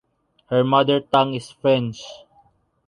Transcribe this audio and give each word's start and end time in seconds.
Her 0.47 0.63
mother 0.63 0.99
tongue 0.99 1.35
is 1.35 1.51
French. 1.51 2.01